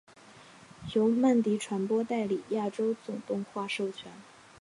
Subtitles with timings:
[0.95, 4.11] 由曼迪传播代理亚洲总动画授权。